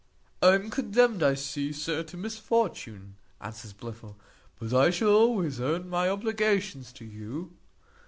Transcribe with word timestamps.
"I 0.41 0.55
am 0.55 0.71
condemned, 0.71 1.21
I 1.21 1.35
see, 1.35 1.71
sir, 1.71 2.01
to 2.05 2.17
misfortune," 2.17 3.17
answered 3.39 3.77
Blifil; 3.77 4.15
"but 4.59 4.73
I 4.73 4.89
shall 4.89 5.09
always 5.09 5.59
own 5.61 5.89
my 5.89 6.09
obligations 6.09 6.91
to 6.93 7.05
you." 7.05 7.53